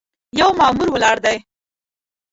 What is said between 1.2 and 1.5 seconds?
دی.